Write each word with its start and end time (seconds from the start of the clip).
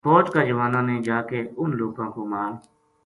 فوج 0.07 0.25
کا 0.33 0.41
جواناں 0.47 0.83
نے 0.89 0.95
جا 1.07 1.19
کے 1.29 1.39
اُنھ 1.59 1.75
لوکاں 1.81 2.09
کو 2.15 2.21
مال 2.31 2.51